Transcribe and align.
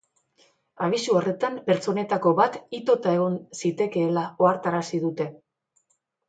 Abisu 0.85 1.17
horretan 1.17 1.59
pertsonetako 1.67 2.31
bat 2.39 2.57
itota 2.77 3.13
egon 3.19 3.37
zitekeela 3.61 4.25
ohartarazi 4.47 5.03
dute. 5.05 5.29